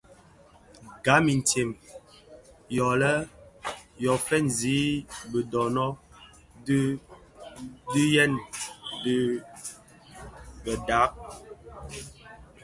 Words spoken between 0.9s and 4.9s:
Gam intsem yödhi lè yo fènzi